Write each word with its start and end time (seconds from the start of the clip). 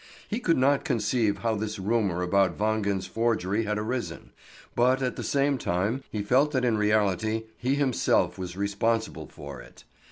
He 0.27 0.39
could 0.39 0.57
not 0.57 0.83
conceive 0.83 1.37
how 1.37 1.53
this 1.53 1.77
rumour 1.77 2.23
about 2.23 2.57
Wangen's 2.57 3.05
forgery 3.05 3.65
had 3.65 3.77
arisen, 3.77 4.31
but 4.75 4.99
at 5.03 5.15
the 5.15 5.21
same 5.23 5.59
time 5.59 6.03
he 6.11 6.23
felt 6.23 6.53
that 6.53 6.65
in 6.65 6.75
reality 6.75 7.43
he 7.55 7.75
himself 7.75 8.35
was 8.35 8.57
responsible 8.57 9.27
for 9.27 9.61
it. 9.61 9.83